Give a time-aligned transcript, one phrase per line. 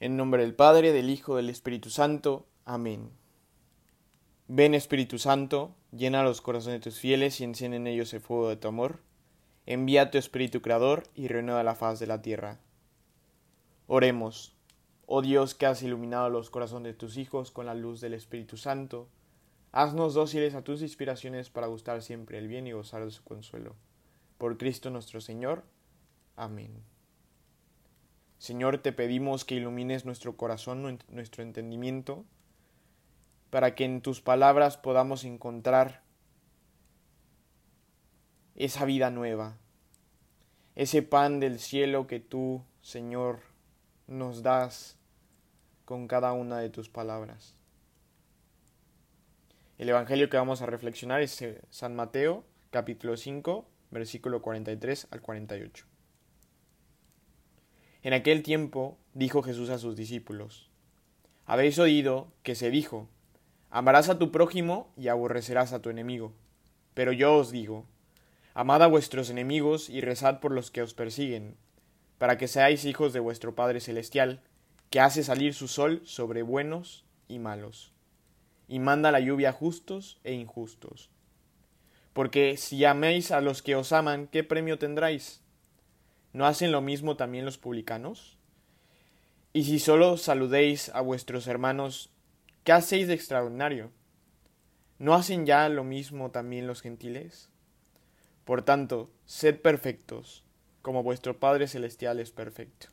[0.00, 2.46] En nombre del Padre, del Hijo, del Espíritu Santo.
[2.64, 3.10] Amén.
[4.48, 8.48] Ven Espíritu Santo, llena los corazones de tus fieles y enciende en ellos el fuego
[8.48, 9.00] de tu amor.
[9.66, 12.60] Envía tu Espíritu Creador y renueva la faz de la tierra.
[13.88, 14.56] Oremos.
[15.04, 18.56] Oh Dios que has iluminado los corazones de tus hijos con la luz del Espíritu
[18.56, 19.06] Santo,
[19.70, 23.76] haznos dóciles a tus inspiraciones para gustar siempre el bien y gozar de su consuelo.
[24.38, 25.62] Por Cristo nuestro Señor.
[26.36, 26.82] Amén.
[28.40, 32.24] Señor, te pedimos que ilumines nuestro corazón, nuestro entendimiento,
[33.50, 36.00] para que en tus palabras podamos encontrar
[38.54, 39.58] esa vida nueva,
[40.74, 43.40] ese pan del cielo que tú, Señor,
[44.06, 44.96] nos das
[45.84, 47.54] con cada una de tus palabras.
[49.76, 55.90] El Evangelio que vamos a reflexionar es San Mateo, capítulo 5, versículo 43 al 48.
[58.02, 60.70] En aquel tiempo dijo Jesús a sus discípulos,
[61.44, 63.08] Habéis oído que se dijo,
[63.70, 66.32] Amarás a tu prójimo y aborrecerás a tu enemigo.
[66.94, 67.84] Pero yo os digo,
[68.54, 71.56] Amad a vuestros enemigos y rezad por los que os persiguen,
[72.18, 74.40] para que seáis hijos de vuestro Padre Celestial,
[74.90, 77.92] que hace salir su sol sobre buenos y malos,
[78.66, 81.10] y manda la lluvia a justos e injustos.
[82.12, 85.42] Porque si améis a los que os aman, ¿qué premio tendráis?
[86.32, 88.38] ¿No hacen lo mismo también los publicanos?
[89.52, 92.10] Y si solo saludéis a vuestros hermanos,
[92.62, 93.90] ¿qué hacéis de extraordinario?
[94.98, 97.50] ¿No hacen ya lo mismo también los gentiles?
[98.44, 100.44] Por tanto, sed perfectos,
[100.82, 102.88] como vuestro Padre Celestial es perfecto.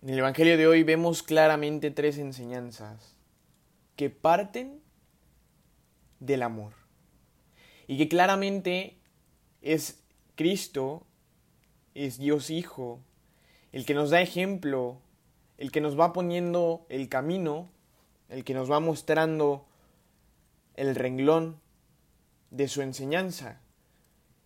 [0.00, 3.14] En el Evangelio de hoy vemos claramente tres enseñanzas
[3.96, 4.80] que parten
[6.20, 6.79] del amor
[7.90, 8.96] y que claramente
[9.62, 10.00] es
[10.36, 11.08] Cristo,
[11.92, 13.00] es Dios Hijo,
[13.72, 15.00] el que nos da ejemplo,
[15.58, 17.68] el que nos va poniendo el camino,
[18.28, 19.66] el que nos va mostrando
[20.76, 21.60] el renglón
[22.52, 23.60] de su enseñanza.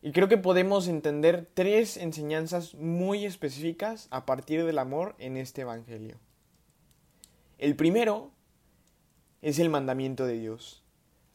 [0.00, 5.60] Y creo que podemos entender tres enseñanzas muy específicas a partir del amor en este
[5.60, 6.16] Evangelio.
[7.58, 8.30] El primero
[9.42, 10.83] es el mandamiento de Dios.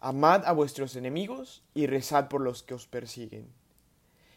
[0.02, 3.48] Amad a vuestros enemigos y rezad por los que os persiguen.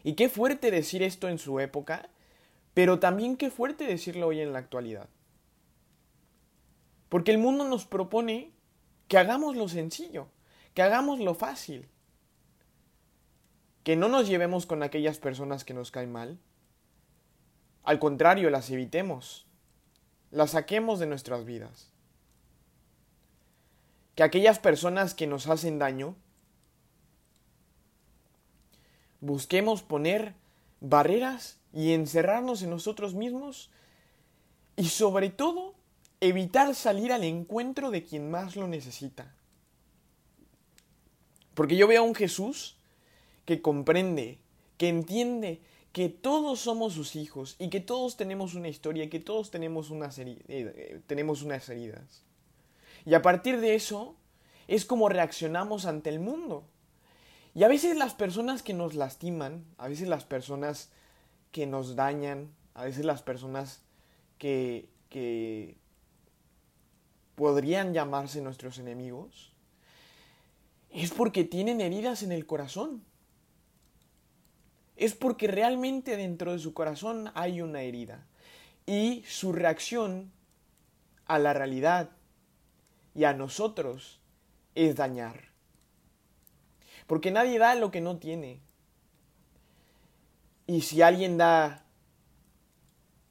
[0.02, 2.08] Y qué fuerte decir esto en su época,
[2.74, 5.08] pero también qué fuerte decirlo hoy en la actualidad.
[7.08, 8.50] Porque el mundo nos propone
[9.06, 10.26] que hagamos lo sencillo,
[10.74, 11.86] que hagamos lo fácil,
[13.84, 16.38] que no nos llevemos con aquellas personas que nos caen mal.
[17.84, 19.46] Al contrario, las evitemos,
[20.30, 21.91] las saquemos de nuestras vidas
[24.14, 26.16] que aquellas personas que nos hacen daño,
[29.20, 30.34] busquemos poner
[30.80, 33.70] barreras y encerrarnos en nosotros mismos
[34.76, 35.74] y sobre todo
[36.20, 39.34] evitar salir al encuentro de quien más lo necesita.
[41.54, 42.76] Porque yo veo a un Jesús
[43.44, 44.38] que comprende,
[44.76, 45.60] que entiende
[45.92, 50.18] que todos somos sus hijos y que todos tenemos una historia, que todos tenemos unas,
[50.18, 52.24] eh, tenemos unas heridas.
[53.04, 54.16] Y a partir de eso
[54.68, 56.64] es como reaccionamos ante el mundo.
[57.54, 60.90] Y a veces las personas que nos lastiman, a veces las personas
[61.50, 63.82] que nos dañan, a veces las personas
[64.38, 65.76] que, que
[67.34, 69.52] podrían llamarse nuestros enemigos,
[70.90, 73.04] es porque tienen heridas en el corazón.
[74.96, 78.26] Es porque realmente dentro de su corazón hay una herida.
[78.86, 80.32] Y su reacción
[81.26, 82.10] a la realidad
[83.14, 84.20] y a nosotros
[84.74, 85.52] es dañar.
[87.06, 88.60] Porque nadie da lo que no tiene.
[90.66, 91.84] Y si alguien da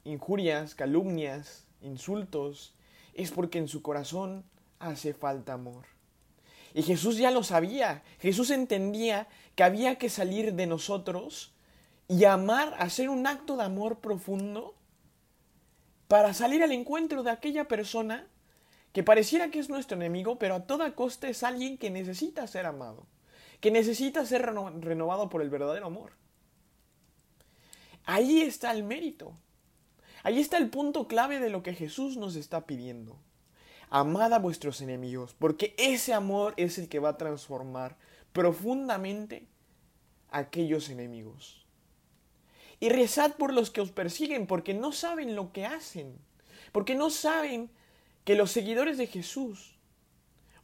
[0.03, 2.75] injurias, calumnias, insultos,
[3.13, 4.43] es porque en su corazón
[4.79, 5.85] hace falta amor.
[6.73, 8.03] Y Jesús ya lo sabía.
[8.19, 11.53] Jesús entendía que había que salir de nosotros
[12.07, 14.75] y amar, hacer un acto de amor profundo
[16.07, 18.27] para salir al encuentro de aquella persona
[18.93, 22.65] que pareciera que es nuestro enemigo, pero a toda costa es alguien que necesita ser
[22.65, 23.07] amado,
[23.59, 26.13] que necesita ser renovado por el verdadero amor.
[28.05, 29.33] Ahí está el mérito.
[30.23, 33.17] Ahí está el punto clave de lo que Jesús nos está pidiendo.
[33.89, 37.97] Amad a vuestros enemigos, porque ese amor es el que va a transformar
[38.31, 39.47] profundamente
[40.29, 41.65] a aquellos enemigos.
[42.79, 46.17] Y rezad por los que os persiguen, porque no saben lo que hacen,
[46.71, 47.69] porque no saben
[48.23, 49.75] que los seguidores de Jesús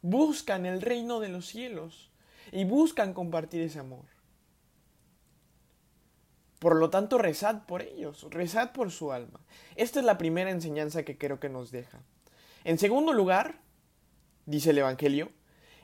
[0.02, 2.10] buscan el reino de los cielos
[2.52, 4.06] y buscan compartir ese amor.
[6.58, 9.40] Por lo tanto, rezad por ellos, rezad por su alma.
[9.76, 12.00] Esta es la primera enseñanza que creo que nos deja.
[12.64, 13.60] En segundo lugar,
[14.46, 15.30] dice el Evangelio,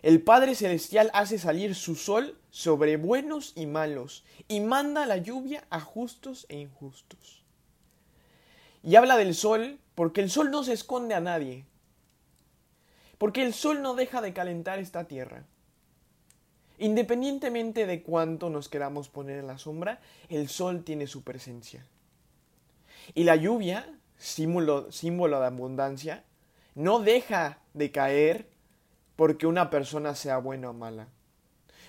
[0.02, 5.64] el Padre Celestial hace salir su sol sobre buenos y malos y manda la lluvia
[5.70, 7.42] a justos e injustos.
[8.82, 11.64] Y habla del sol porque el sol no se esconde a nadie,
[13.18, 15.44] porque el sol no deja de calentar esta tierra.
[16.78, 21.86] Independientemente de cuánto nos queramos poner en la sombra, el sol tiene su presencia.
[23.14, 23.86] Y la lluvia,
[24.18, 26.24] símbolo, símbolo de abundancia,
[26.74, 28.48] no deja de caer
[29.14, 31.06] porque una persona sea buena o mala.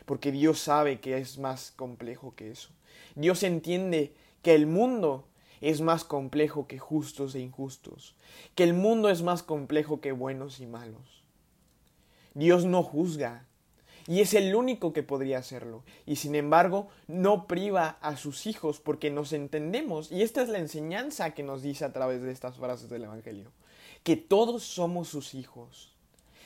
[0.05, 2.69] Porque Dios sabe que es más complejo que eso.
[3.15, 4.13] Dios entiende
[4.43, 5.27] que el mundo
[5.61, 8.15] es más complejo que justos e injustos.
[8.55, 11.23] Que el mundo es más complejo que buenos y malos.
[12.33, 13.45] Dios no juzga,
[14.07, 15.83] y es el único que podría hacerlo.
[16.05, 20.11] Y sin embargo, no priva a sus hijos porque nos entendemos.
[20.11, 23.51] Y esta es la enseñanza que nos dice a través de estas frases del Evangelio.
[24.03, 25.91] Que todos somos sus hijos.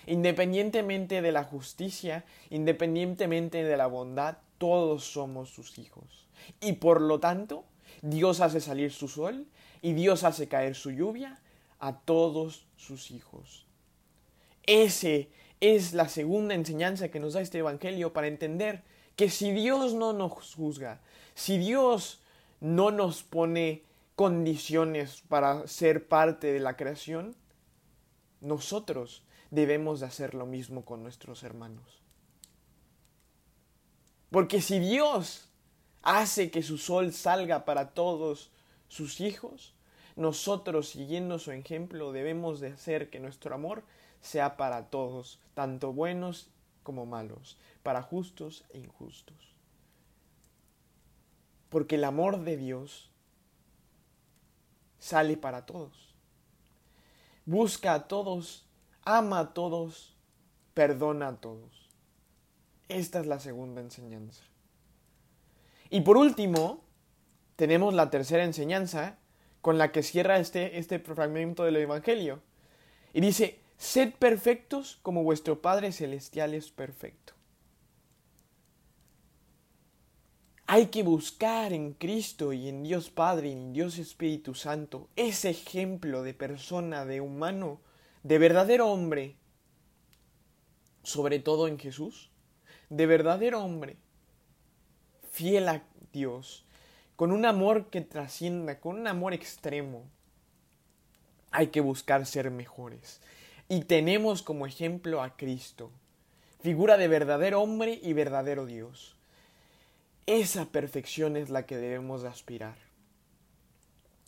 [0.07, 6.27] Independientemente de la justicia, independientemente de la bondad, todos somos sus hijos.
[6.61, 7.65] Y por lo tanto,
[8.01, 9.47] Dios hace salir su sol
[9.81, 11.39] y Dios hace caer su lluvia
[11.79, 13.65] a todos sus hijos.
[14.63, 15.29] Ese
[15.61, 18.83] es la segunda enseñanza que nos da este Evangelio para entender
[19.15, 21.01] que si Dios no nos juzga,
[21.33, 22.21] si Dios
[22.61, 23.83] no nos pone
[24.15, 27.35] condiciones para ser parte de la creación,
[28.41, 32.01] nosotros debemos de hacer lo mismo con nuestros hermanos.
[34.29, 35.48] Porque si Dios
[36.01, 38.51] hace que su sol salga para todos
[38.87, 39.73] sus hijos,
[40.15, 43.83] nosotros siguiendo su ejemplo debemos de hacer que nuestro amor
[44.21, 46.49] sea para todos, tanto buenos
[46.83, 49.55] como malos, para justos e injustos.
[51.69, 53.11] Porque el amor de Dios
[54.97, 56.15] sale para todos.
[57.45, 58.65] Busca a todos,
[59.03, 60.15] ama a todos,
[60.73, 61.89] perdona a todos.
[62.89, 64.43] Esta es la segunda enseñanza.
[65.89, 66.83] Y por último,
[67.55, 69.17] tenemos la tercera enseñanza
[69.61, 72.41] con la que cierra este, este fragmento del Evangelio.
[73.13, 77.33] Y dice, Sed perfectos como vuestro Padre Celestial es perfecto.
[80.67, 85.49] Hay que buscar en Cristo y en Dios Padre y en Dios Espíritu Santo ese
[85.49, 87.79] ejemplo de persona, de humano,
[88.21, 89.37] de verdadero hombre,
[91.01, 92.29] sobre todo en Jesús,
[92.89, 93.95] de verdadero hombre,
[95.39, 96.65] fiel a Dios,
[97.15, 100.03] con un amor que trascienda, con un amor extremo.
[101.49, 103.21] Hay que buscar ser mejores.
[103.69, 105.91] Y tenemos como ejemplo a Cristo,
[106.61, 109.15] figura de verdadero hombre y verdadero Dios.
[110.25, 112.75] Esa perfección es la que debemos aspirar.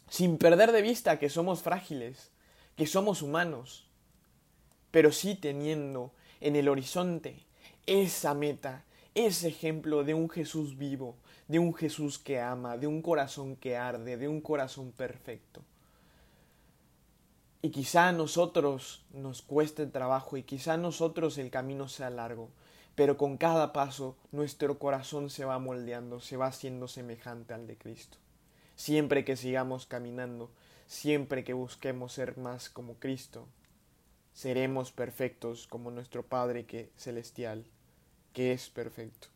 [0.10, 2.32] Sin perder de vista que somos frágiles,
[2.78, 3.86] que somos humanos,
[4.92, 7.44] pero sí teniendo en el horizonte
[7.86, 11.16] esa meta, ese ejemplo de un Jesús vivo,
[11.48, 15.62] de un Jesús que ama, de un corazón que arde, de un corazón perfecto.
[17.62, 22.50] Y quizá a nosotros nos cueste trabajo y quizá a nosotros el camino sea largo,
[22.96, 27.78] pero con cada paso nuestro corazón se va moldeando, se va haciendo semejante al de
[27.78, 28.18] Cristo.
[28.76, 30.50] Siempre que sigamos caminando,
[30.88, 33.48] siempre que busquemos ser más como Cristo,
[34.34, 37.66] seremos perfectos como nuestro Padre que celestial,
[38.34, 39.28] que es perfecto.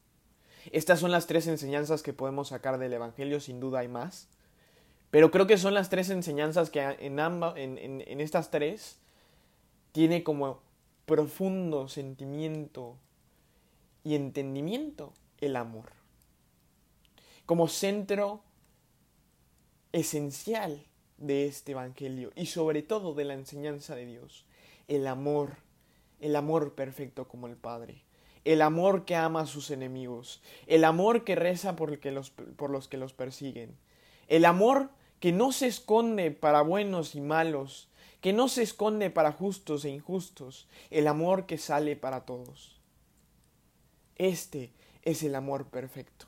[0.71, 4.27] Estas son las tres enseñanzas que podemos sacar del Evangelio, sin duda hay más,
[5.11, 8.97] pero creo que son las tres enseñanzas que en, ambas, en, en estas tres
[9.91, 10.59] tiene como
[11.05, 12.97] profundo sentimiento
[14.03, 15.91] y entendimiento el amor.
[17.45, 18.41] Como centro
[19.91, 20.83] esencial
[21.17, 24.45] de este Evangelio y sobre todo de la enseñanza de Dios,
[24.87, 25.57] el amor,
[26.19, 28.04] el amor perfecto como el Padre.
[28.45, 31.89] El amor que ama a sus enemigos, el amor que reza por,
[32.69, 33.75] los, que los persiguen,
[34.27, 37.89] el amor que no se esconde para buenos y malos,
[38.21, 42.79] que no se esconde para justos e injustos, el amor que sale para todos.
[44.15, 44.71] Este
[45.01, 46.27] es el amor perfecto.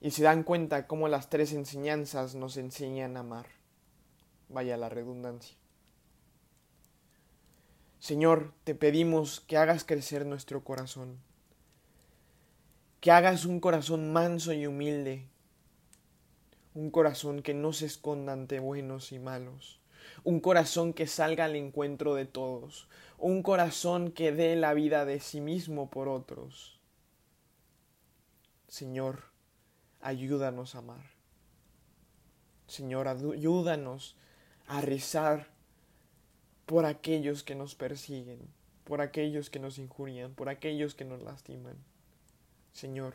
[0.00, 3.46] Y se dan cuenta cómo las tres enseñanzas nos enseñan a amar.
[4.48, 5.56] Vaya la redundancia.
[8.02, 11.20] Señor, te pedimos que hagas crecer nuestro corazón,
[13.00, 15.28] que hagas un corazón manso y humilde,
[16.74, 19.80] un corazón que no se esconda ante buenos y malos,
[20.24, 25.20] un corazón que salga al encuentro de todos, un corazón que dé la vida de
[25.20, 26.80] sí mismo por otros.
[28.66, 29.26] Señor,
[30.00, 31.04] ayúdanos a amar.
[32.66, 34.16] Señor, ayúdanos
[34.66, 35.51] a rezar
[36.66, 38.40] por aquellos que nos persiguen,
[38.84, 41.76] por aquellos que nos injurian, por aquellos que nos lastiman.
[42.72, 43.14] Señor,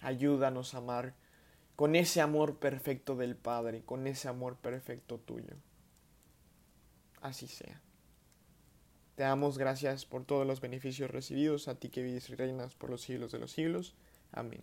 [0.00, 1.14] ayúdanos a amar
[1.76, 5.56] con ese amor perfecto del Padre, con ese amor perfecto tuyo.
[7.20, 7.80] Así sea.
[9.14, 12.90] Te damos gracias por todos los beneficios recibidos, a ti que vives y reinas por
[12.90, 13.94] los siglos de los siglos.
[14.32, 14.62] Amén.